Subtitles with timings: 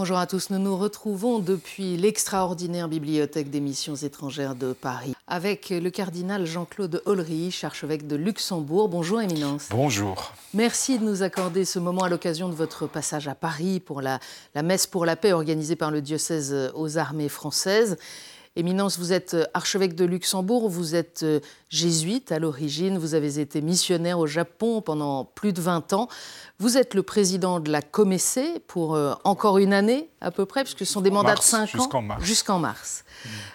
[0.00, 5.68] Bonjour à tous, nous nous retrouvons depuis l'extraordinaire bibliothèque des missions étrangères de Paris avec
[5.68, 8.88] le cardinal Jean-Claude Ulrich, archevêque de Luxembourg.
[8.88, 9.68] Bonjour Éminence.
[9.68, 10.32] Bonjour.
[10.54, 14.20] Merci de nous accorder ce moment à l'occasion de votre passage à Paris pour la,
[14.54, 17.98] la messe pour la paix organisée par le diocèse aux armées françaises.
[18.56, 21.24] Éminence, vous êtes archevêque de Luxembourg, vous êtes
[21.68, 26.08] jésuite à l'origine, vous avez été missionnaire au Japon pendant plus de 20 ans.
[26.58, 30.62] Vous êtes le président de la Comessé pour euh, encore une année à peu près,
[30.62, 31.66] puisque ce sont des mandats de 5 ans.
[31.66, 32.24] Jusqu'en mars.
[32.24, 33.04] Jusqu'en mars.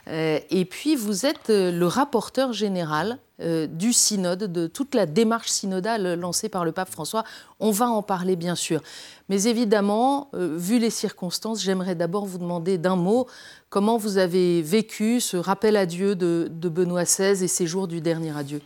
[0.08, 5.06] Euh, et puis vous êtes euh, le rapporteur général euh, du synode, de toute la
[5.06, 7.26] démarche synodale lancée par le pape François.
[7.60, 8.82] On va en parler bien sûr.
[9.28, 13.28] Mais évidemment, euh, vu les circonstances, j'aimerais d'abord vous demander d'un mot
[13.70, 18.00] comment vous avez vécu ce rappel à Dieu de, Benoît XVI et ses jours du
[18.00, 18.62] dernier adieu?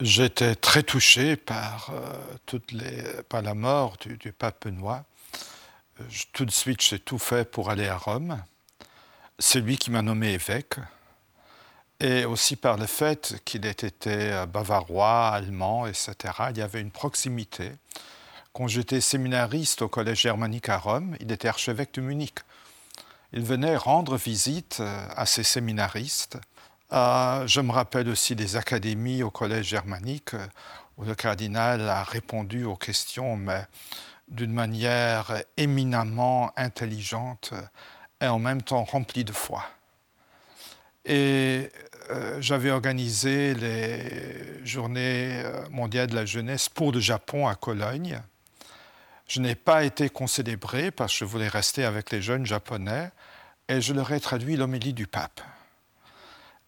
[0.00, 5.04] J'étais très touché par, euh, la mort du, pape Benoît.
[6.32, 8.40] Tout de suite, j'ai tout fait pour aller à Rome.
[9.40, 10.76] C'est lui qui m'a nommé évêque.
[12.02, 16.14] Et aussi par le fait qu'il ait été euh, bavarois, allemand, etc.
[16.50, 17.70] Il y avait une proximité.
[18.52, 22.40] Quand j'étais séminariste au Collège germanique à Rome, il était archevêque de Munich.
[23.32, 26.38] Il venait rendre visite euh, à ses séminaristes.
[26.92, 30.34] Euh, je me rappelle aussi des académies au Collège germanique
[30.98, 33.64] où le cardinal a répondu aux questions, mais
[34.26, 37.54] d'une manière éminemment intelligente
[38.20, 39.64] et en même temps remplie de foi.
[41.04, 41.70] Et
[42.12, 48.20] euh, j'avais organisé les journées euh, mondiales de la jeunesse pour le Japon à Cologne.
[49.26, 53.10] Je n'ai pas été concélébré parce que je voulais rester avec les jeunes japonais
[53.68, 55.40] et je leur ai traduit l'homélie du pape.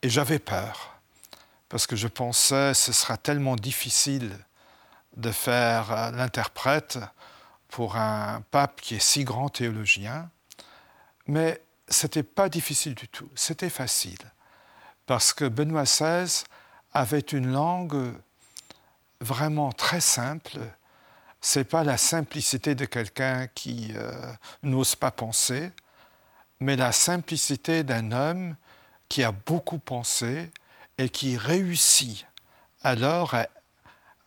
[0.01, 0.99] Et j'avais peur
[1.69, 4.33] parce que je pensais ce sera tellement difficile
[5.19, 6.99] de faire euh, l'interprète
[7.69, 10.31] pour un pape qui est si grand théologien.
[11.27, 11.61] Mais
[11.91, 14.33] ce n'était pas difficile du tout, c'était facile.
[15.07, 16.45] Parce que Benoît XVI
[16.93, 18.15] avait une langue
[19.21, 20.59] vraiment très simple.
[21.41, 24.33] Ce n'est pas la simplicité de quelqu'un qui euh,
[24.63, 25.73] n'ose pas penser,
[26.61, 28.57] mais la simplicité d'un homme
[29.09, 30.51] qui a beaucoup pensé
[30.99, 32.27] et qui réussit
[32.83, 33.35] alors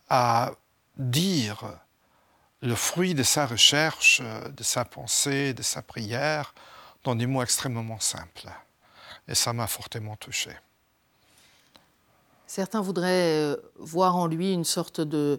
[0.08, 0.52] à,
[0.96, 1.64] dire
[2.60, 6.54] le fruit de sa recherche, de sa pensée, de sa prière,
[7.04, 8.48] dans des mots extrêmement simples.
[9.28, 10.50] Et ça m'a fortement touché.
[12.48, 15.36] Certains voudraient euh, voir en lui une sorte euh,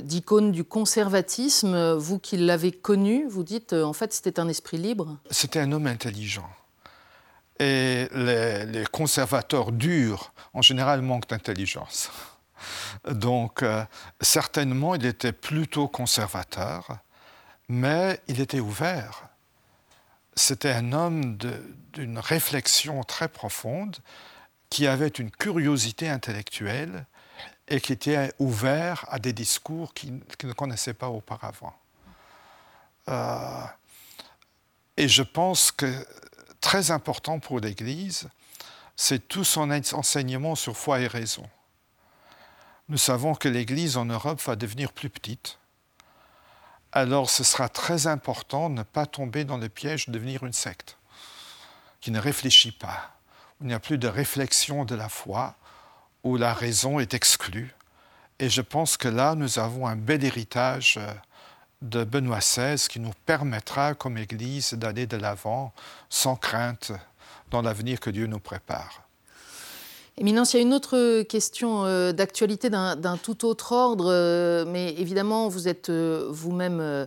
[0.00, 1.94] d'icône du conservatisme.
[1.94, 5.18] Vous qui l'avez connu, vous dites euh, en fait c'était un esprit libre.
[5.28, 6.48] C'était un homme intelligent.
[7.58, 12.10] Et les, conservateurs durs, en général, manquent d'intelligence.
[13.10, 13.64] Donc,
[14.20, 16.98] certainement, il était plutôt conservateur,
[17.70, 19.30] mais il était ouvert.
[20.34, 21.38] C'était un homme
[21.94, 23.96] d'une réflexion très profonde,
[24.70, 27.06] qui avait une curiosité intellectuelle
[27.68, 31.74] et qui était ouvert à des discours qu'il ne connaissait pas auparavant.
[33.08, 33.64] Euh,
[34.96, 36.06] et je pense que
[36.60, 38.28] très important pour l'Église,
[38.96, 41.48] c'est tout son enseignement sur foi et raison.
[42.88, 45.58] Nous savons que l'Église en Europe va devenir plus petite.
[46.92, 50.52] Alors ce sera très important de ne pas tomber dans le piège de devenir une
[50.52, 50.96] secte
[52.00, 53.15] qui ne réfléchit pas,
[53.60, 55.54] il n'y a plus de réflexion de la foi,
[56.24, 57.74] où la raison est exclue.
[58.38, 61.12] Et je pense que là, nous avons un bel héritage euh,
[61.82, 65.72] de Benoît XVI qui nous permettra, comme Église, d'aller de l'avant
[66.10, 66.92] sans crainte
[67.50, 69.05] dans l'avenir que Dieu nous prépare.
[70.18, 74.94] Éminence, il y a une autre question euh, d'actualité d'un tout autre ordre, euh, mais
[74.94, 77.06] évidemment, vous êtes euh, vous-même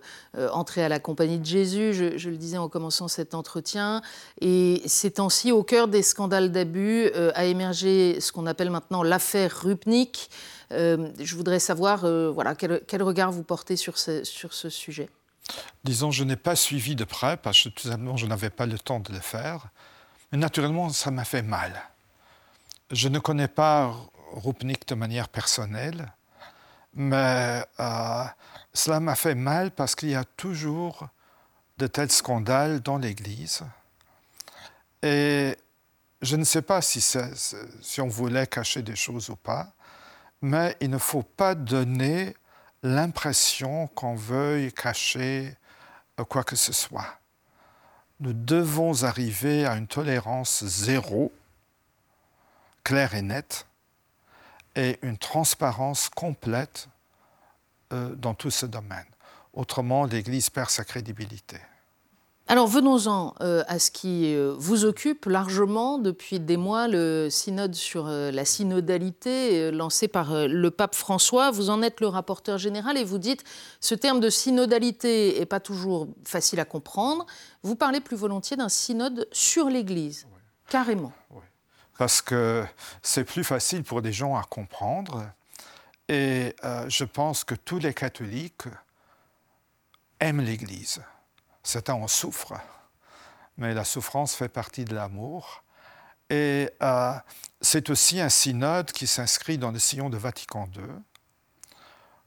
[0.52, 4.03] entré à la Compagnie de Jésus, je, le disais en commençant cet entretien,
[4.42, 9.60] et ces temps-ci, au cœur des scandales d'abus, a émergé ce qu'on appelle maintenant l'affaire
[9.63, 10.30] Rupnik.
[10.69, 12.01] Je voudrais savoir
[12.31, 15.10] voilà, quel, quel regard vous portez sur ce, sur ce sujet?
[15.84, 18.78] Disons, je n'ai pas suivi de près parce que tout simplement, je n'avais pas le
[18.78, 19.69] temps de le faire.
[20.31, 21.81] Mais naturellement, ça m'a fait mal.
[22.91, 23.95] Je ne connais pas
[24.31, 26.12] Rupnik de manière personnelle,
[26.95, 28.24] mais euh,
[28.74, 31.07] cela m'a fait mal parce qu'il y a toujours
[31.77, 33.62] de tels scandales dans l'Église.
[35.03, 35.56] Et
[36.24, 39.71] je ne sais pas si, on voulait cacher des choses ou pas,
[40.41, 42.36] mais il ne faut pas donner
[42.81, 45.56] l'impression qu'on veuille cacher
[46.19, 47.19] euh, quoi que ce soit.
[48.19, 51.31] Nous devons arriver à une tolérance zéro,
[52.89, 53.68] claire et nette,
[54.75, 56.88] et une transparence complète
[57.94, 59.06] euh, dans tout ce domaine.
[59.53, 61.57] Autrement, l'Église perd sa crédibilité.
[62.47, 67.75] Alors venons-en euh, à ce qui euh, vous occupe largement depuis des mois, le synode
[67.75, 71.51] sur euh, la synodalité lancé par le pape François.
[71.51, 73.44] Vous en êtes le rapporteur général et vous dites
[73.81, 77.27] ce terme de synodalité n'est pas toujours facile à comprendre.
[77.62, 80.25] Vous parlez plus volontiers d'un synode sur l'Église,
[80.69, 81.13] carrément.
[82.00, 82.66] Parce que
[83.04, 85.30] c'est plus facile pour des gens à comprendre.
[86.07, 86.56] Et
[86.88, 88.63] je pense que tous les catholiques
[90.19, 91.01] aiment l'Église.
[91.63, 92.60] Certains en souffrent,
[93.57, 95.63] mais la souffrance fait partie de l'amour.
[96.30, 97.13] Et euh,
[97.62, 100.84] c'est aussi un synode qui s'inscrit dans le sillon de Vatican II.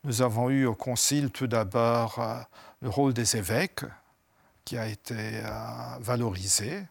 [0.05, 2.41] Nous avons eu au Concile tout d'abord euh,
[2.81, 3.85] le rôle des évêques
[4.65, 6.83] qui a été euh, valorisé.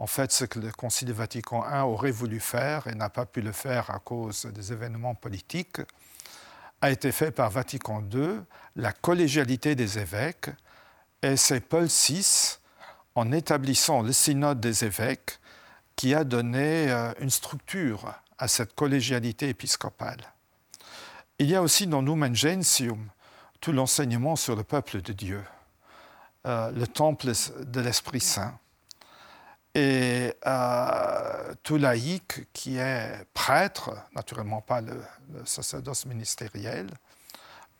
[0.00, 3.42] En fait, ce que le Concile Vatican I aurait voulu faire et n'a pas pu
[3.42, 5.82] le faire à cause des événements politiques,
[6.80, 8.40] a été fait par Vatican II,
[8.76, 10.48] la collégialité des évêques,
[11.20, 12.56] et c'est Paul VI,
[13.14, 15.38] en établissant le synode des évêques,
[15.96, 20.32] qui a donné euh, une structure à cette collégialité épiscopale.
[21.38, 23.10] Il y a aussi dans Numen Gentium
[23.60, 25.44] tout l'enseignement sur le peuple de Dieu,
[26.46, 27.30] euh, le temple
[27.66, 28.58] de l'Esprit Saint,
[29.74, 35.00] et euh, tout laïc qui est prêtre, naturellement pas le
[35.44, 36.88] sacerdoce ministériel,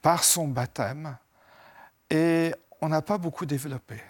[0.02, 1.16] par son baptême,
[2.08, 4.00] et on n'a pas beaucoup développé.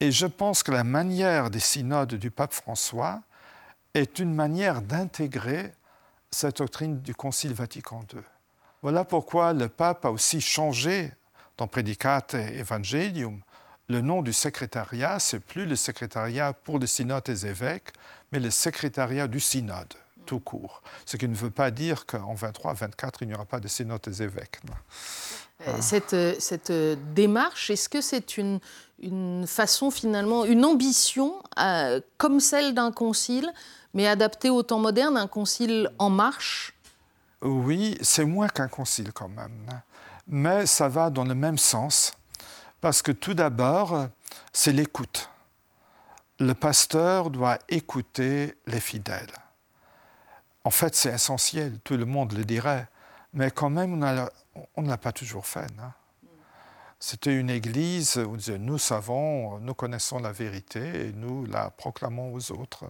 [0.00, 3.20] Et je pense que la manière des synodes du pape François
[3.92, 5.72] est une manière d'intégrer
[6.30, 8.20] cette doctrine du Concile Vatican II.
[8.82, 11.12] Voilà pourquoi le pape a aussi changé
[11.58, 13.42] dans Predicate Evangelium
[13.90, 17.92] le nom du secrétariat, c'est plus le secrétariat pour le synode des évêques,
[18.30, 19.92] mais le secrétariat du synode,
[20.26, 20.80] tout court.
[21.04, 24.22] Ce qui ne veut pas dire qu'en 23-24, il n'y aura pas de synode des
[24.22, 24.60] évêques.
[25.66, 28.60] Euh, cette, euh, cette, euh, démarche, est-ce que c'est une,
[29.02, 31.34] une, façon finalement, une ambition
[32.16, 33.50] comme celle d'un concile,
[33.92, 36.74] mais adaptée au temps moderne, un concile en marche?
[37.42, 39.66] Oui, c'est moins qu'un concile quand même,
[40.28, 42.12] mais ça va dans le même sens,
[42.80, 44.08] parce que tout d'abord,
[44.52, 45.30] c'est l'écoute.
[46.38, 49.32] Le pasteur doit écouter les fidèles.
[50.64, 52.88] En fait, c'est essentiel, tout le monde le dirait,
[53.32, 53.92] mais quand même,
[54.76, 55.66] on ne l'a pas toujours fait.
[56.98, 61.70] C'était une église où on disait nous savons, nous connaissons la vérité et nous la
[61.70, 62.84] proclamons aux autres.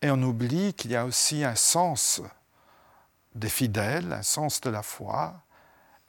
[0.00, 2.22] Et on oublie qu'il y a aussi un sens
[3.34, 5.34] des fidèles, un sens de la foi,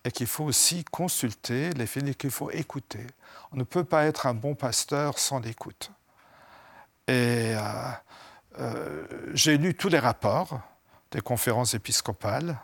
[0.06, 3.06] et qu'il faut aussi consulter les fidèles, qu'il faut écouter.
[3.52, 5.92] On ne peut pas être un bon pasteur sans l'écoute.
[7.08, 7.92] Et euh,
[8.60, 10.62] euh, j'ai lu tous les rapports
[11.12, 12.58] des conférences épiscopales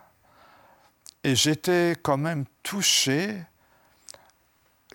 [1.24, 3.44] et j'étais quand même touché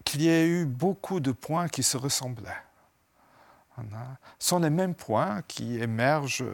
[0.05, 2.63] qu'il y ait eu beaucoup de points qui se ressemblaient.
[4.39, 6.45] Sont les mêmes points qui émergent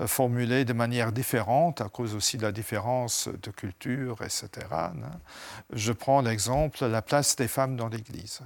[0.00, 4.48] euh, formulés de manière différente à cause aussi de la différence de culture, etc.
[5.72, 8.40] Je prends l'exemple la place des femmes dans l'Église.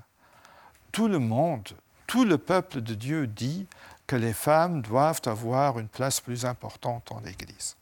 [0.93, 1.69] Tout le monde,
[2.07, 3.67] tout le peuple de Dieu dit
[4.07, 7.77] que les femmes doivent avoir une place plus importante dans l'Église.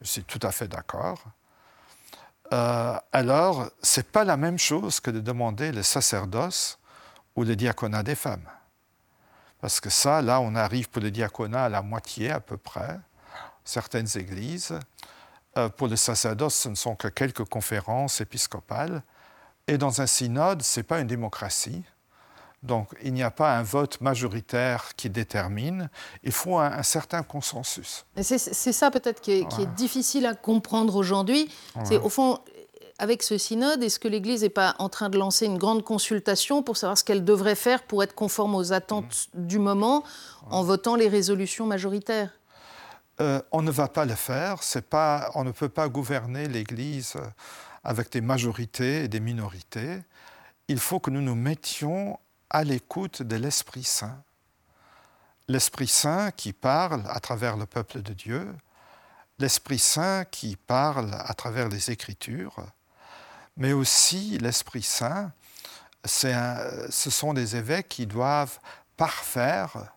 [0.00, 1.22] Je suis tout à fait d'accord.
[2.52, 6.78] Euh, alors ce n'est pas la même chose que de demander le sacerdoce
[7.34, 8.48] ou le diaconat des femmes.
[9.66, 13.00] Parce que ça, là, on arrive pour le diaconat à la moitié à peu près,
[13.64, 14.78] certaines églises.
[15.58, 19.02] Euh, pour le sacerdoce, ce ne sont que quelques conférences épiscopales.
[19.66, 21.82] Et dans un synode, ce n'est pas une démocratie.
[22.62, 25.90] Donc il n'y a pas un vote majoritaire qui détermine,
[26.22, 28.06] il faut un, certain consensus.
[28.22, 28.38] C'est
[28.72, 31.50] ça peut-être qui, est difficile à comprendre aujourd'hui.
[31.82, 32.38] C'est au fond,
[32.98, 36.62] avec ce synode, est-ce que l'Église n'est pas en train de lancer une grande consultation
[36.62, 39.46] pour savoir ce qu'elle devrait faire pour être conforme aux attentes mm.
[39.46, 40.02] du moment
[40.50, 42.30] en votant les résolutions majoritaires?
[43.20, 44.60] Euh, On ne va pas le faire.
[44.88, 47.14] Pas, on ne peut pas gouverner l'Église
[47.84, 50.02] avec des majorités et des minorités.
[50.68, 52.18] Il faut que nous nous mettions
[52.50, 54.22] à l'écoute de l'Esprit Saint.
[55.48, 58.48] L'Esprit Saint qui parle à travers le peuple de Dieu,
[59.38, 62.66] l'Esprit Saint qui parle à travers les Écritures,
[63.56, 65.32] mais aussi l'Esprit Saint,
[66.04, 68.58] ce sont des évêques qui doivent
[68.96, 69.92] parfaire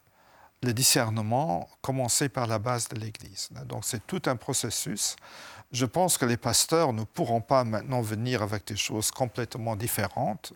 [0.61, 3.49] le discernement, commencer par la base de l'Église.
[3.65, 5.15] Donc c'est tout un processus.
[5.71, 10.53] Je pense que les pasteurs ne pourront pas maintenant venir avec des choses complètement différentes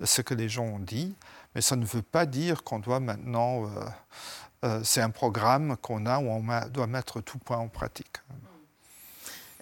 [0.00, 1.14] de ce que les gens ont dit,
[1.54, 3.64] mais ça ne veut pas dire qu'on doit maintenant...
[3.64, 3.84] Euh,
[4.64, 8.16] euh, c'est un programme qu'on a où on doit mettre tout point en pratique.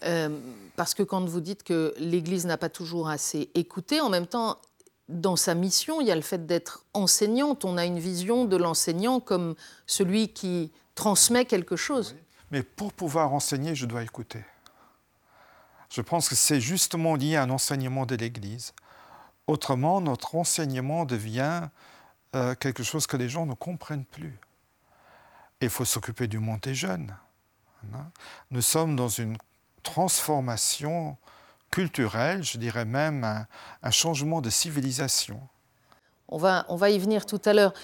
[0.05, 0.39] Euh,
[0.77, 4.59] parce que quand vous dites que l'Église n'a pas toujours assez écouté, en même temps,
[5.09, 7.65] dans sa mission, il y a le fait d'être enseignante.
[7.65, 9.55] On a une vision de l'enseignant comme
[9.87, 12.17] celui qui transmet quelque chose.
[12.51, 14.45] Mais pour pouvoir enseigner, je dois écouter.
[15.91, 18.73] Je pense que c'est justement lié à un enseignement de l'Église.
[19.47, 21.69] Autrement, notre enseignement devient
[22.35, 24.39] euh, quelque chose que les gens ne comprennent plus.
[25.61, 27.15] il faut s'occuper du monde des jeunes.
[27.95, 28.07] Hein.
[28.51, 29.37] Nous sommes dans une
[29.85, 31.17] transformation
[31.71, 33.47] culturelle, je dirais même
[33.83, 35.41] un, changement de civilisation.
[36.29, 37.75] On va, on va, y venir tout à l'heure.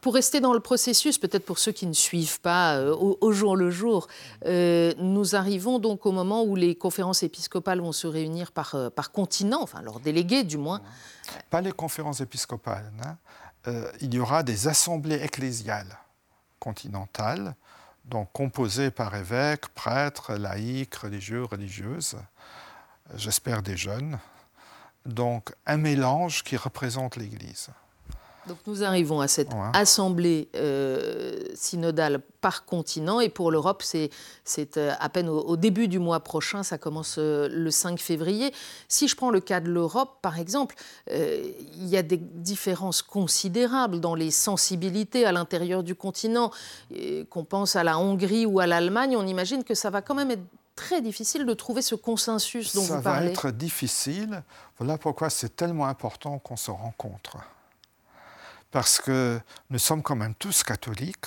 [0.00, 3.54] Pour rester dans le processus, peut-être pour ceux qui ne suivent pas euh, au, jour
[3.54, 4.08] le jour,
[4.46, 8.90] euh, nous arrivons donc au moment où les conférences épiscopales vont se réunir par, euh,
[8.90, 10.80] par continent, enfin leurs délégués du moins.
[11.50, 12.92] Pas les conférences épiscopales.
[13.04, 13.16] Hein.
[14.00, 15.98] il y aura des assemblées ecclésiales
[16.58, 17.54] continentales
[18.04, 22.16] donc composé par évêques, prêtres, laïcs, religieux, religieuses,
[23.14, 24.18] j'espère des jeunes.
[25.06, 27.70] Donc un mélange qui représente l'Église.
[28.46, 34.10] Donc nous arrivons à cette assemblée euh, synodale par continent et pour l'Europe, c'est
[34.76, 38.52] euh, à peine au, début du mois prochain, ça commence euh, le 5 février.
[38.88, 40.74] Si je prends le cas de l'Europe, par exemple,
[41.10, 46.50] il y a des différences considérables dans les sensibilités à l'intérieur du continent.
[47.30, 50.30] Qu'on pense à la Hongrie ou à l'Allemagne, on imagine que ça va quand même
[50.30, 50.44] être
[50.76, 53.34] très difficile de trouver ce consensus dont vous parlez.
[53.34, 54.42] Ça va être difficile.
[54.78, 57.38] Voilà pourquoi c'est tellement important qu'on se rencontre
[58.74, 59.40] parce que
[59.70, 61.26] nous sommes quand même tous catholiques,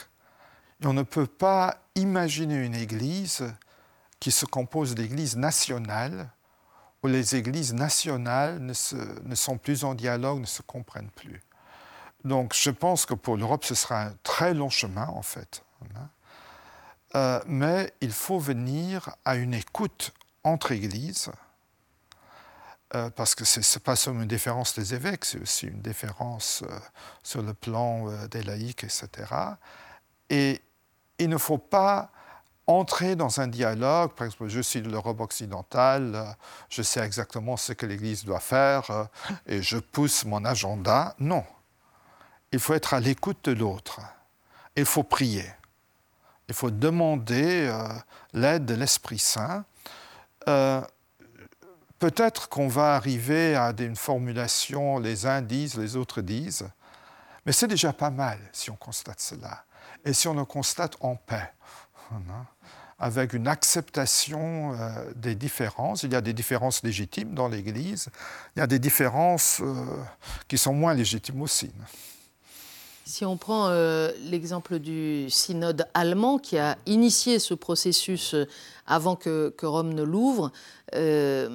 [0.82, 3.46] et on ne peut pas imaginer une Église
[4.20, 6.30] qui se compose d'églises nationales,
[7.02, 11.42] où les églises nationales ne, sont plus en dialogue, ne se comprennent plus.
[12.26, 15.64] Donc je pense que pour l'Europe, ce sera un très long chemin, en fait.
[17.16, 20.12] Euh, mais il faut venir à une écoute
[20.44, 21.32] entre églises,
[22.96, 26.64] euh, parce que ce n'est pas seulement une différence des évêques, c'est aussi une différence
[26.64, 26.80] euh,
[27.22, 29.10] sur le plan euh, des laïcs, etc.
[30.30, 30.62] Et
[31.20, 32.12] il ne faut pas
[32.66, 36.38] entrer dans un dialogue, par exemple, je suis de l'Europe occidentale,
[36.70, 39.10] je sais exactement ce que l'Église doit faire
[39.48, 41.14] et je pousse mon agenda.
[41.20, 41.44] Non.
[42.54, 44.00] Il faut être à l'écoute de l'autre.
[44.78, 45.46] Il faut prier.
[46.48, 47.74] Il faut demander
[48.34, 49.64] l'aide de l'Esprit Saint.
[52.00, 56.68] Peut-être qu'on va arriver à une formulation, les uns disent, les autres disent,
[57.46, 59.64] mais c'est déjà pas mal si on constate cela.
[60.06, 61.52] Et si on le constate en paix,
[62.12, 62.46] hein,
[63.00, 66.04] avec une acceptation euh, des différences.
[66.04, 68.10] Il y a des différences légitimes dans l'Église,
[68.56, 69.86] il y a des différences euh,
[70.48, 71.72] qui sont moins légitimes aussi.
[73.08, 78.36] Si on prend euh, l'exemple du synode allemand qui a initié ce processus
[78.86, 80.52] avant que, Rome ne l'ouvre,
[80.94, 81.48] euh,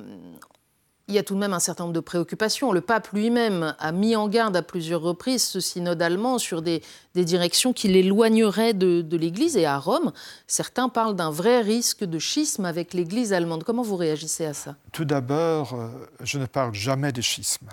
[1.08, 2.72] il y a tout de même un certain nombre de préoccupations.
[2.72, 6.80] Le pape lui-même a mis en garde à plusieurs reprises ce synode allemand sur des,
[7.14, 9.58] directions qui l'éloigneraient de, l'Église.
[9.58, 10.12] Et à Rome,
[10.46, 13.62] certains parlent d'un vrai risque de schisme avec l'Église allemande.
[13.62, 14.76] Comment vous réagissez à ça?
[14.90, 15.90] Tout d'abord, euh,
[16.22, 17.68] je ne parle jamais de schisme.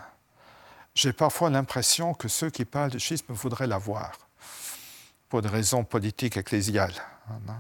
[1.02, 4.12] J'ai parfois l'impression que ceux qui parlent de schisme voudraient l'avoir,
[5.30, 6.92] pour des raisons politiques ecclésiales.
[7.30, 7.56] Hein.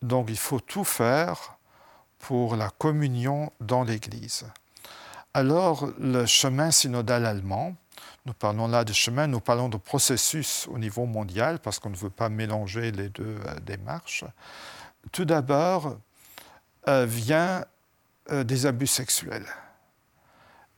[0.00, 1.58] Donc il faut tout faire
[2.20, 4.46] pour la communion dans l'Église.
[5.34, 7.76] Alors le chemin synodal allemand,
[8.24, 11.96] nous parlons là de chemin, nous parlons de processus au niveau mondial parce qu'on ne
[11.96, 14.24] veut pas mélanger les deux euh, démarches.
[15.12, 15.98] Tout d'abord
[16.88, 17.66] euh, vient
[18.30, 19.44] euh, des abus sexuels.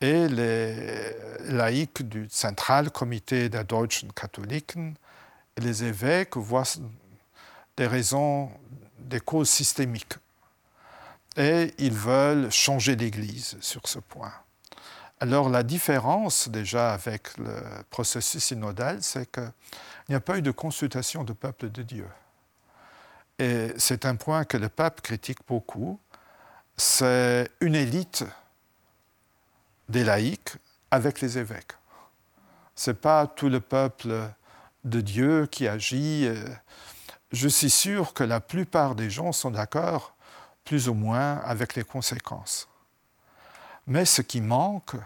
[0.06, 1.16] Et les
[1.48, 4.94] laïcs du Central Comité der Deutschen Katholiken
[5.56, 6.78] et les évêques voient
[7.76, 8.52] des raisons
[9.00, 10.14] des causes systémiques.
[11.36, 14.32] Et ils veulent changer l'Église sur ce point.
[15.18, 17.60] Alors la différence déjà avec le
[17.90, 19.52] processus synodal, c'est qu'il
[20.08, 22.06] n'y a pas eu de consultation du peuple de Dieu.
[23.40, 25.98] Et c'est un point que le pape critique beaucoup.
[26.76, 28.24] C'est une élite
[29.88, 30.56] des laïcs
[30.90, 31.72] avec les évêques.
[32.74, 34.30] Ce n'est pas tout le peuple
[34.84, 36.26] de Dieu qui agit.
[36.26, 36.44] Euh,
[37.32, 40.14] je suis sûr que la plupart des gens sont d'accord,
[40.64, 42.68] plus ou moins, avec les conséquences.
[43.86, 44.96] Mais ce qui manque,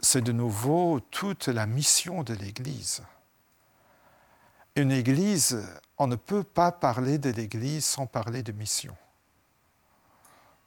[0.00, 3.02] c'est de nouveau toute la mission de l'Église.
[4.76, 5.62] Une Église,
[5.98, 8.96] on ne peut pas parler de l'Église sans parler de mission.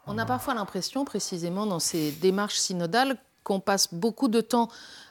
[0.06, 4.70] On a parfois l'impression, précisément dans ces démarches synodales, qu'on passe beaucoup de temps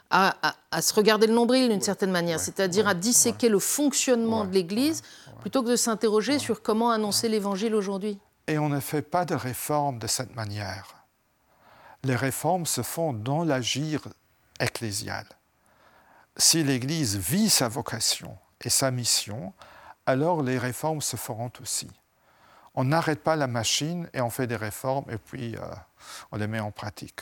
[0.09, 0.35] à,
[0.79, 5.01] se regarder le nombril d'une certaine manière, c'est-à-dire à disséquer le fonctionnement de l'Église
[5.41, 8.19] plutôt que de s'interroger sur comment annoncer l'Évangile aujourd'hui.
[8.47, 10.95] Et on ne fait pas de réformes de cette manière.
[12.03, 14.01] Les réformes se font dans l'agir
[14.59, 15.27] ecclésiale.
[16.37, 19.53] Si l'Église vit sa vocation et sa mission,
[20.05, 21.87] alors les réformes se feront aussi.
[22.75, 25.59] On n'arrête pas la machine et on fait des réformes et puis euh,
[26.31, 27.21] on les met en pratique.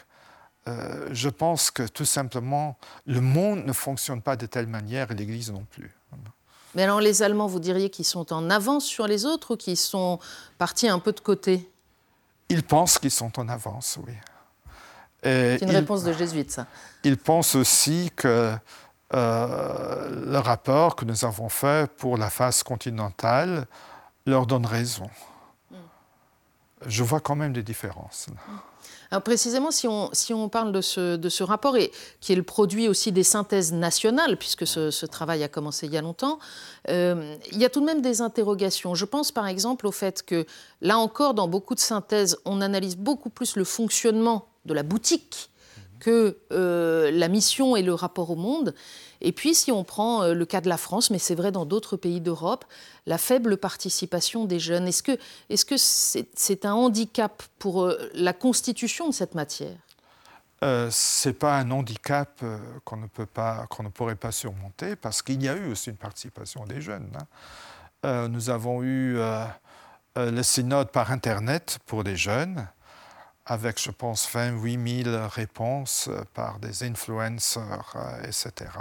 [0.68, 5.16] Euh, je pense que tout simplement, le monde ne fonctionne pas de telle manière et
[5.16, 5.92] l'Église non plus.
[6.76, 9.78] Mais alors les Allemands, vous diriez qu'ils sont en avance sur les autres ou qu'ils
[9.78, 10.20] sont
[10.58, 11.70] partis un peu de côté?
[12.50, 14.14] Ils pensent qu'ils sont en avance, oui.
[15.24, 16.66] C'est une réponse de jésuite, ça.
[17.04, 18.56] Ils pensent aussi que
[19.14, 23.68] euh, le rapport que nous avons fait pour la phase continentale
[24.26, 25.10] leur donne raison.
[26.88, 28.28] Je vois quand même des différences.
[29.12, 32.36] Alors précisément, si on, si on parle de ce, de ce, rapport, et qui est
[32.36, 36.40] le produit aussi des synthèses nationales, puisque ce, travail a commencé il y a longtemps,
[36.90, 38.96] euh, il y a tout de même des interrogations.
[38.96, 40.46] Je pense par exemple au fait que,
[40.80, 45.50] là encore, dans beaucoup de synthèses, on analyse beaucoup plus le fonctionnement de la boutique
[46.00, 48.74] que euh, la mission et le rapport au monde.
[49.22, 51.66] Et puis, si on prend euh, le cas de la France, mais c'est vrai dans
[51.66, 52.66] d'autres pays d'Europe,
[53.06, 55.18] la faible participation des jeunes, est-ce que
[55.78, 59.78] c'est -ce c'est un handicap pour euh, la constitution de cette matière?
[60.64, 62.44] Euh, Ce n'est pas un handicap
[62.84, 65.90] qu'on ne, peut pas, qu'on ne pourrait pas surmonter, parce qu'il y a eu aussi
[65.90, 67.10] une participation des jeunes.
[68.04, 68.28] Hein.
[68.30, 69.18] nous avons eu
[70.16, 72.68] le synode par Internet pour les jeunes
[73.52, 78.72] avec, je pense, 28 000 réponses euh, par des influenceurs, euh, etc.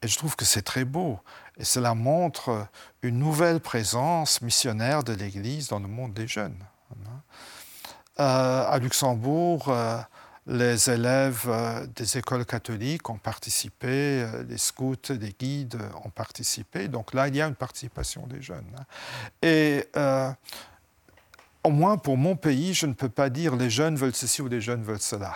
[0.00, 1.20] Et je trouve que c'est très beau.
[1.58, 2.66] Et cela montre
[3.02, 6.56] une nouvelle présence missionnaire de l'Église dans le monde des jeunes.
[8.20, 9.70] Euh, à Luxembourg,
[10.46, 16.88] les élèves des écoles catholiques ont participé, les scouts, les guides ont participé.
[16.88, 18.66] Donc là, il y a une participation des jeunes.
[18.78, 18.84] Hein.
[19.42, 19.86] Et
[21.64, 24.48] au moins pour mon pays, je ne peux pas dire les jeunes veulent ceci ou
[24.48, 25.34] les jeunes veulent cela.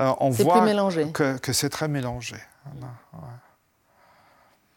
[0.00, 0.60] Euh, on voit
[1.12, 2.36] que, c'est très mélangé.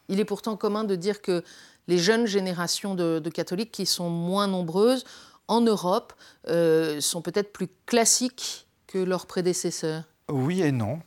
[0.08, 1.44] Il est pourtant commun de dire que
[1.88, 5.04] les jeunes générations de, catholiques, qui sont moins nombreuses
[5.48, 6.12] en Europe,
[6.48, 10.04] euh, sont peut-être plus classiques que leurs prédécesseurs.
[10.28, 11.00] Oui et non.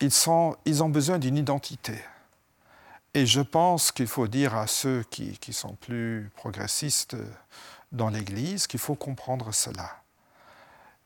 [0.00, 1.94] Ils, sont, ils ont besoin d'une identité.
[3.14, 7.16] Et je pense qu'il faut dire à ceux qui, qui sont plus progressistes
[7.92, 10.02] dans l'Église qu'il faut comprendre cela.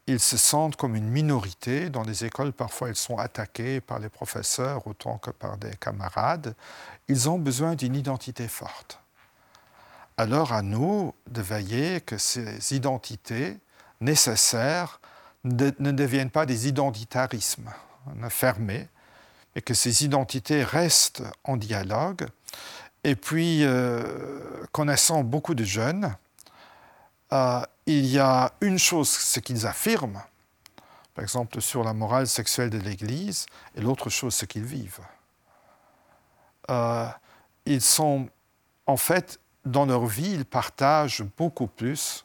[0.07, 1.91] Ils se sentent comme une minorité.
[1.91, 6.55] Dans les écoles, parfois, ils sont attaqués par les professeurs autant que par des camarades.
[7.09, 9.01] Ils ont besoin d'une identité forte.
[10.17, 13.59] Alors à nous de veiller que ces identités
[14.01, 15.01] nécessaires
[15.45, 17.71] ne deviennent pas des identitarismes
[18.31, 18.89] fermés,
[19.57, 22.27] et que ces identités restent en dialogue.
[23.05, 26.15] Et puis, euh, connaissant beaucoup de jeunes,
[27.33, 30.23] euh, il y a une chose, c'est qu'ils affirment,
[31.15, 35.01] par exemple sur la morale sexuelle de l'Église, et l'autre chose, c'est qu'ils vivent.
[36.71, 37.09] Euh,
[37.65, 38.29] ils sont,
[38.87, 42.25] en fait, dans leur vie, ils partagent beaucoup plus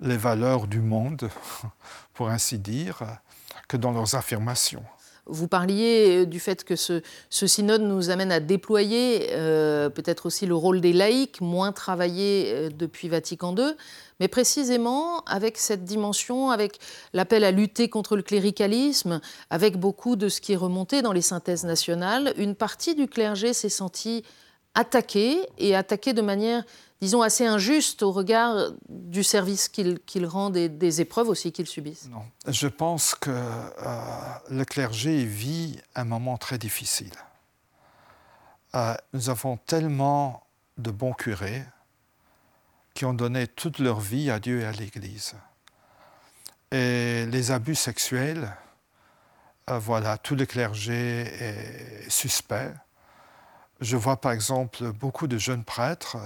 [0.00, 1.30] les valeurs du monde,
[2.14, 3.02] pour ainsi dire,
[3.68, 4.84] que dans leurs affirmations.
[5.26, 10.46] Vous parliez euh, du fait que ce, synode nous amène à déployer euh, peut-être aussi
[10.46, 13.72] le rôle des laïcs, moins travaillé euh, depuis Vatican II,
[14.18, 16.80] mais précisément avec cette dimension, avec
[17.12, 21.22] l'appel à lutter contre le cléricalisme, avec beaucoup de ce qui est remonté dans les
[21.22, 24.24] synthèses nationales, une partie du clergé s'est sentie
[24.74, 26.64] attaquée et attaquée de manière
[27.02, 32.08] disons, assez injuste au regard du service qu'ils rendent et des épreuves aussi qu'ils subissent
[32.08, 34.00] Non, je pense que euh,
[34.50, 37.10] le clergé vit un moment très difficile.
[38.76, 40.46] Euh, nous avons tellement
[40.78, 41.64] de bons curés
[42.94, 45.34] qui ont donné toute leur vie à Dieu et à l'Église.
[46.70, 48.56] Et les abus sexuels,
[49.70, 52.72] euh, voilà, tout le clergé est suspect.
[53.80, 56.16] Je vois par exemple beaucoup de jeunes prêtres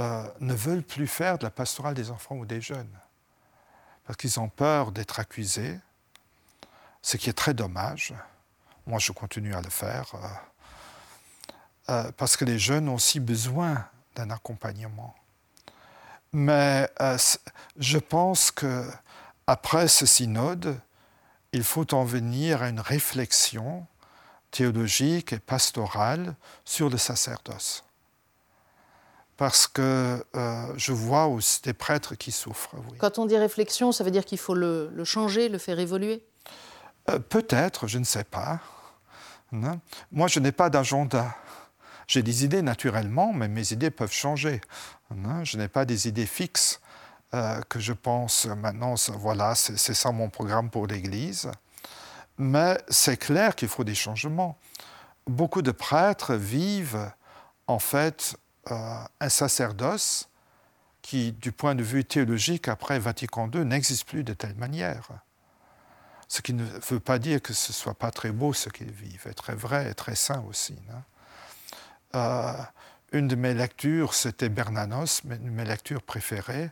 [0.00, 2.98] euh, ne veulent plus faire de la pastorale des enfants ou des jeunes,
[4.06, 5.78] parce qu'ils ont peur d'être accusés,
[7.02, 8.14] ce qui est très dommage.
[8.86, 11.52] Moi, je continue à le faire, euh,
[11.90, 13.86] euh, parce que les jeunes ont aussi besoin
[14.16, 15.14] d'un accompagnement.
[16.32, 16.88] Mais
[17.76, 18.90] je pense que
[19.46, 20.80] après ce synode,
[21.52, 23.86] il faut en venir à une réflexion
[24.50, 27.84] théologique et pastorale sur le sacerdoce
[29.40, 32.76] parce que euh, je vois aussi des prêtres qui souffrent.
[32.98, 36.22] Quand on dit réflexion, ça veut dire qu'il faut le, changer, le faire évoluer?
[37.08, 38.60] Euh, Peut-être, je ne sais pas.
[39.50, 41.34] Moi, je n'ai pas d'agenda.
[42.06, 44.60] J'ai des idées naturellement, mais mes idées peuvent changer.
[45.42, 46.78] Je n'ai pas des idées fixes
[47.32, 51.50] euh, que je pense maintenant, voilà, c'est ça mon programme pour l'Église.
[52.36, 54.58] Mais c'est clair qu'il faut des changements.
[55.26, 57.10] Beaucoup de prêtres vivent
[57.66, 60.28] en fait un sacerdoce
[61.02, 65.08] qui, du point de vue théologique, après Vatican II, n'existe plus de telle manière.
[66.28, 68.92] Ce qui ne veut pas dire que ce ne soit pas très beau ce qu'ils
[68.92, 70.78] vivent, et très vrai et très sain aussi.
[70.92, 71.02] Hein.
[72.14, 72.62] Euh,
[73.12, 76.70] une de mes lectures, c'était Bernanos, une de mes lectures préférées.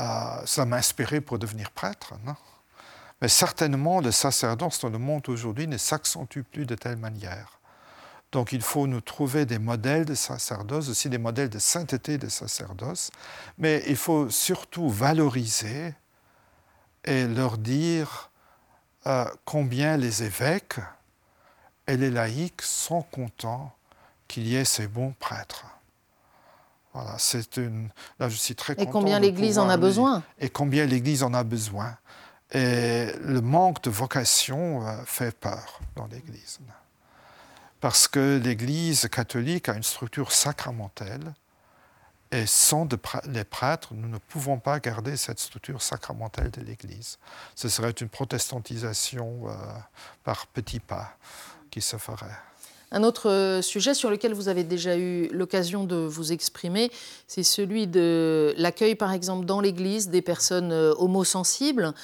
[0.00, 2.14] Euh, ça m'a inspiré pour devenir prêtre.
[2.24, 2.36] Non
[3.20, 7.58] Mais certainement, le sacerdoce dans le monde aujourd'hui ne s'accentue plus de telle manière.
[8.32, 12.28] Donc il faut nous trouver des modèles de sacerdoce, aussi des modèles de sainteté de
[12.28, 13.10] sacerdoce,
[13.58, 15.94] mais il faut surtout valoriser
[17.04, 18.30] et leur dire
[19.06, 20.80] euh, combien les évêques
[21.86, 23.72] et les laïcs sont contents
[24.28, 25.66] qu'il y ait ces bons prêtres.
[26.94, 27.88] Voilà, c'est une.
[28.18, 30.22] Là, je suis très Et combien l'Église en a besoin?
[30.38, 31.96] Et combien l'Église en a besoin?
[32.52, 36.60] Et le manque de vocation euh, fait peur dans l'Église.
[37.82, 41.34] Parce que l'Église catholique a une structure sacramentelle
[42.30, 42.88] et sans
[43.26, 47.18] les prêtres, nous ne pouvons pas garder cette structure sacramentelle de l'Église.
[47.56, 49.54] Ce serait une protestantisation euh,
[50.22, 51.18] par petits pas
[51.72, 52.38] qui se ferait.
[52.92, 56.88] Un autre euh, sujet sur lequel vous avez déjà eu l'occasion de vous exprimer,
[57.26, 61.94] c'est celui de l'accueil, par exemple, dans l'Église des personnes euh, homosensibles.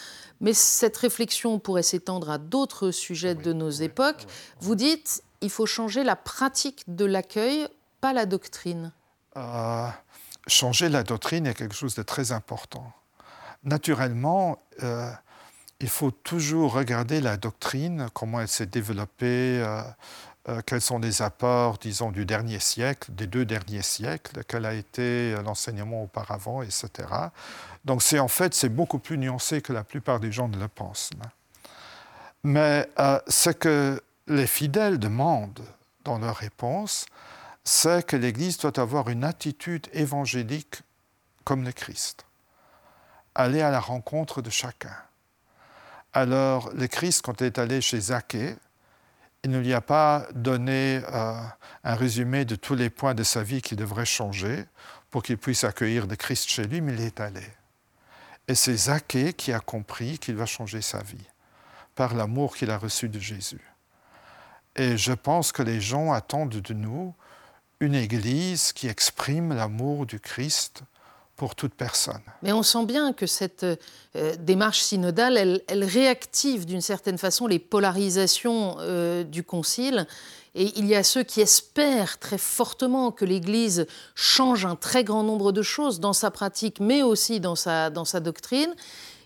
[0.40, 4.26] Mais cette réflexion pourrait s'étendre à d'autres sujets de nos époques.
[4.60, 7.68] Vous dites, il faut changer la pratique de l'accueil,
[8.00, 8.92] pas la doctrine
[10.48, 12.92] changer la doctrine est quelque chose de très important.
[13.64, 15.10] Naturellement, euh,
[15.80, 19.82] il faut toujours regarder la doctrine, comment elle s'est développée, euh,
[20.48, 24.74] euh, quels sont les apports, disons, du dernier siècle, des deux derniers siècles, quel a
[24.74, 26.88] été l'enseignement auparavant, etc.
[27.84, 30.68] Donc c'est en fait, c'est beaucoup plus nuancé que la plupart des gens ne le
[30.68, 31.10] pensent.
[32.44, 32.88] Mais
[33.26, 35.64] ce que les fidèles demandent
[36.04, 37.06] dans leur réponse,
[37.64, 40.82] c'est que l'Église doit avoir une attitude évangélique
[41.44, 42.24] comme le Christ.
[43.34, 44.96] Aller à la rencontre de chacun.
[46.12, 48.56] Alors, le Christ, quand il est allé chez Zacchée,
[49.44, 51.40] il ne lui a pas donné euh,
[51.84, 54.64] un résumé de tous les points de sa vie qu'il devrait changer
[55.10, 57.44] pour qu'il puisse accueillir le Christ chez lui, mais il est allé.
[58.48, 61.28] Et c'est Zacchée qui a compris qu'il va changer sa vie
[61.94, 63.60] par l'amour qu'il a reçu de Jésus.
[64.78, 67.14] Et je pense que les gens attendent de nous
[67.80, 70.82] une Église qui exprime l'amour du Christ
[71.36, 72.20] pour toute personne.
[72.42, 77.60] Mais on sent bien que cette euh, démarche synodale, elle, réactive d'une certaine façon les
[77.60, 80.06] polarisations euh, du Concile.
[80.56, 83.86] Et il y a ceux qui espèrent très fortement que l'Église
[84.16, 88.04] change un très grand nombre de choses dans sa pratique, mais aussi dans sa, dans
[88.04, 88.74] sa doctrine.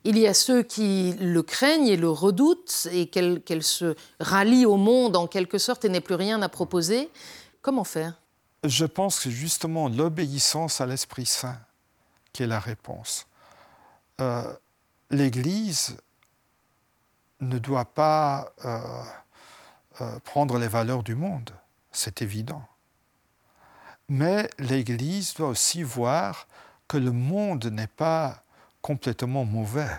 [0.04, 4.76] Il y a ceux qui le craignent et le redoutent, et qu'elle se rallie au
[4.76, 7.08] monde en quelque sorte et n'ait plus rien à proposer.
[7.60, 8.18] Comment faire?
[8.64, 11.58] Je pense que justement l'obéissance à l'Esprit Saint
[12.32, 13.26] qui est la réponse.
[14.20, 14.52] Euh,
[15.10, 15.96] L'Église
[17.40, 18.78] ne doit pas euh,
[20.00, 21.50] euh, prendre les valeurs du monde,
[21.90, 22.64] c'est évident.
[24.08, 26.46] Mais l'Église doit aussi voir
[26.88, 28.41] que le monde n'est pas
[28.82, 29.96] complètement mauvais,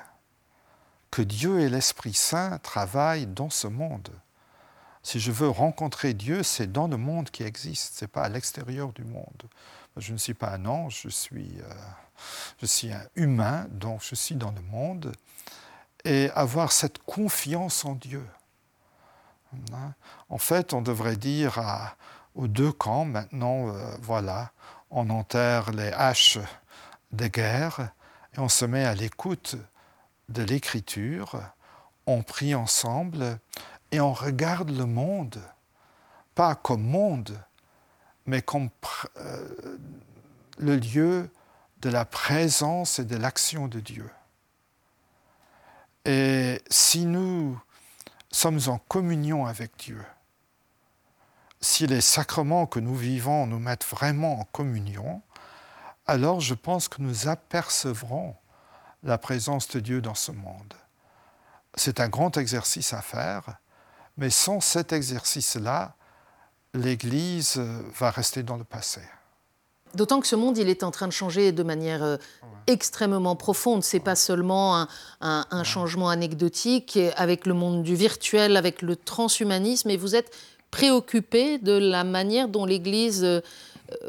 [1.09, 4.09] que Dieu et l'Esprit Saint travaillent dans ce monde.
[5.03, 8.29] Si je veux rencontrer Dieu, c'est dans le monde qui existe, ce n'est pas à
[8.29, 9.43] l'extérieur du monde.
[9.97, 11.73] Je ne suis pas un ange, je suis, euh,
[12.59, 15.13] je suis un humain, donc je suis dans le monde.
[16.05, 18.25] Et avoir cette confiance en Dieu.
[19.71, 19.93] Hein?
[20.29, 21.59] En fait, on devrait dire
[22.35, 24.51] aux deux camps, maintenant, euh, voilà,
[24.89, 26.39] on enterre les haches
[27.11, 27.93] des guerres
[28.37, 29.55] on se met à l'écoute
[30.29, 31.41] de l'Écriture,
[32.07, 33.39] on prie ensemble
[33.91, 35.41] et on regarde le monde,
[36.35, 37.39] pas comme monde,
[38.25, 38.69] mais comme
[39.17, 39.77] euh,
[40.57, 41.29] le lieu
[41.81, 44.09] de la présence et de l'action de Dieu.
[46.05, 47.59] Et si nous
[48.31, 50.03] sommes en communion avec Dieu,
[51.61, 55.21] si les sacrements que nous vivons nous mettent vraiment en communion,
[56.05, 58.35] alors je pense que nous apercevrons
[59.03, 60.73] la présence de Dieu dans ce monde.
[61.75, 63.57] C'est un grand exercice à faire,
[64.17, 65.95] mais sans cet exercice-là,
[66.73, 69.01] l'Église euh, va rester dans le passé.
[69.93, 72.17] D'autant que ce monde, il est en train de changer de manière euh,
[72.65, 73.83] extrêmement profonde.
[73.83, 74.87] C'est pas seulement
[75.21, 79.91] un, changement anecdotique avec le monde du virtuel, avec le transhumanisme.
[79.91, 80.35] Et vous êtes
[80.71, 83.41] préoccupé de la manière dont l'Église euh,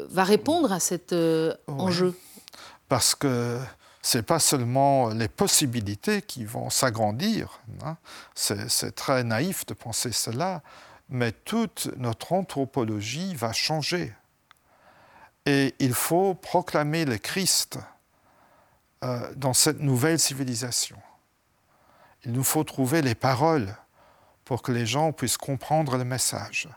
[0.09, 1.15] va répondre à cet
[1.67, 2.19] enjeu.
[2.89, 3.59] Parce que
[4.05, 7.97] Ce n'est pas seulement les possibilités qui vont s'agrandir, hein.
[8.35, 10.63] c'est très naïf de penser cela,
[11.09, 14.13] mais toute notre anthropologie va changer.
[15.47, 17.79] Et il faut proclamer le Christ
[19.03, 20.99] euh, dans cette nouvelle civilisation.
[22.27, 23.75] Il nous faut trouver les paroles
[24.45, 26.69] pour que les gens puissent comprendre le message.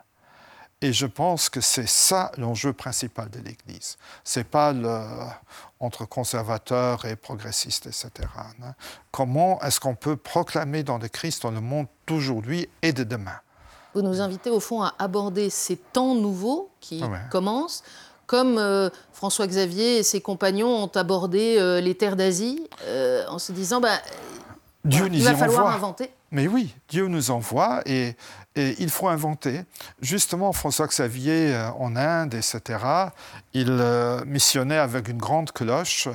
[0.82, 3.98] Et je pense que c'est ça l'enjeu principal de l'Église.
[4.24, 5.00] Ce n'est pas le,
[5.80, 8.10] entre conservateurs et progressistes, etc.
[8.38, 8.76] Hein.
[9.12, 13.40] Comment est-ce qu'on peut proclamer dans le Christ dans le monde d'aujourd'hui et de demain?
[13.96, 17.84] Vous nous invitez au fond à aborder ces temps nouveaux qui commencent,
[18.28, 23.40] comme euh, François Xavier et ses compagnons ont abordé euh, les terres d'Asie, euh, en
[23.40, 23.98] se disant bah,
[24.86, 26.12] Dieu il va falloir inventer.
[26.32, 28.16] Mais oui, Dieu nous envoie et,
[28.56, 29.64] il faut inventer.
[30.02, 32.80] Justement, François Xavier euh, en Inde, etc.,
[33.54, 36.10] il euh, missionnait avec une grande cloche.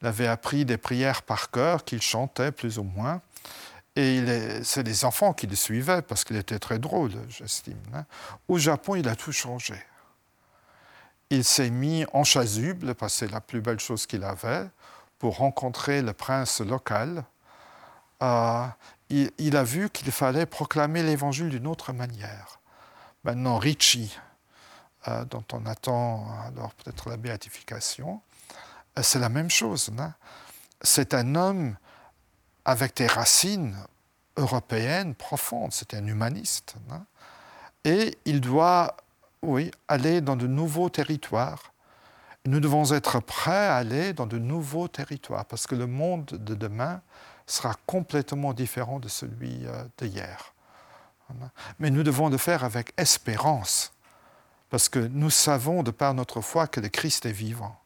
[0.00, 3.20] Il avait appris des prières par cœur qu'il chantait plus ou moins.
[3.96, 4.22] Et
[4.62, 7.80] c'est les enfants qui le suivaient parce qu'il était très drôle, j'estime.
[7.92, 8.04] Hein.
[8.46, 9.74] Au Japon, il a tout changé.
[11.30, 14.66] Il s'est mis en chasuble, parce que c'est la plus belle chose qu'il avait,
[15.18, 17.24] pour rencontrer le prince local.
[18.22, 18.66] Euh,
[19.10, 22.60] il, a vu qu'il fallait proclamer l'évangile d'une autre manière.
[23.24, 24.18] Maintenant, Ricci,
[25.08, 28.20] euh, dont on attend alors peut-être la béatification,
[28.98, 29.90] euh, c'est la même chose.
[29.98, 30.12] Hein.
[30.82, 31.76] C'est un homme
[32.64, 33.76] avec des racines
[34.36, 36.76] européennes profondes, c'est un humaniste.
[36.90, 37.04] Hein.
[37.84, 38.96] et il doit,
[39.42, 41.72] oui, aller dans de nouveaux territoires.
[42.44, 46.54] Nous devons être prêts à aller dans de nouveaux territoires, parce que le monde de
[46.54, 47.02] demain,
[47.50, 50.54] sera complètement différent de celui euh, d'hier.
[51.78, 53.92] Mais nous devons le faire avec espérance,
[54.70, 57.76] parce que nous savons de par notre foi que le Christ est vivant.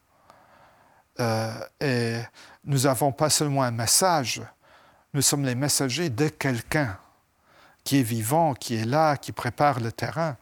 [1.19, 2.19] Euh, et
[2.63, 4.41] nous n'avons pas seulement un message,
[5.13, 6.97] nous sommes les messagers de quelqu'un
[7.83, 10.37] qui est vivant, qui est là, qui prépare le terrain.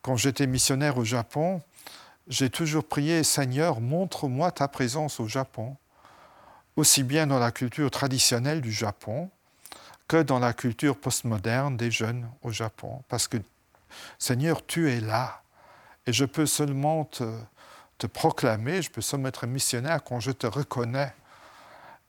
[0.00, 1.62] Quand j'étais missionnaire au Japon,
[2.26, 5.76] j'ai toujours prié, Seigneur, montre-moi ta présence au Japon
[6.76, 9.30] aussi bien dans la culture traditionnelle du Japon
[10.08, 13.02] que dans la culture postmoderne des jeunes au Japon.
[13.08, 13.38] Parce que,
[14.18, 15.42] Seigneur, tu es là.
[16.06, 21.14] Et je peux seulement te, proclamer, je peux seulement être missionnaire quand je te reconnais.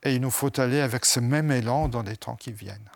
[0.02, 2.90] Et il nous faut aller avec ce même élan dans les temps qui viennent.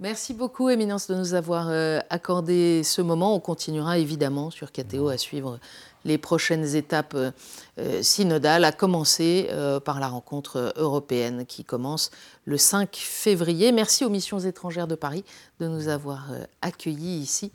[0.00, 3.34] Merci beaucoup, Éminence, de nous avoir euh, accordé ce moment.
[3.34, 5.58] On continuera évidemment sur KTO à suivre
[6.04, 7.32] les prochaines étapes euh,
[7.80, 9.50] euh, synodales, à commencer
[9.84, 12.12] par la rencontre européenne qui commence
[12.44, 13.72] le 5 février.
[13.72, 15.24] Merci aux missions étrangères de Paris
[15.58, 16.28] de nous avoir
[16.62, 17.50] accueillis ici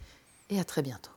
[0.50, 1.13] et à très bientôt.